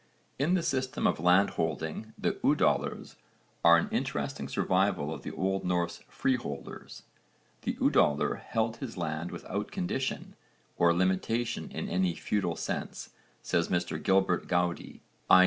In 0.39 0.55
the 0.55 0.63
system 0.63 1.05
of 1.05 1.19
landholding 1.19 2.13
the 2.17 2.31
'udallers' 2.43 3.17
are 3.63 3.77
an 3.77 3.87
interesting 3.91 4.47
survival 4.47 5.13
of 5.13 5.21
the 5.21 5.29
old 5.31 5.63
Norse 5.63 5.99
freeholders. 6.09 7.03
'The 7.61 7.75
Udaller 7.75 8.39
held 8.39 8.77
his 8.77 8.97
land 8.97 9.29
without 9.29 9.69
condition 9.69 10.35
or 10.75 10.91
limitation 10.91 11.69
in 11.69 11.87
any 11.87 12.15
feudal 12.15 12.55
sense,' 12.55 13.11
says 13.43 13.67
Mr 13.67 14.01
Gilbert 14.01 14.47
Goudie, 14.47 15.01
i. 15.29 15.39